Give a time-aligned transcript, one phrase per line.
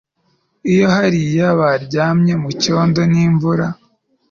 [0.71, 3.65] iyo hariya baryamye mucyondo n'imvura